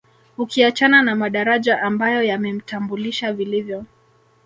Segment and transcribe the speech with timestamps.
[0.37, 3.85] Ukiachana na madaraja ambayo yamemtambulisha vilivyo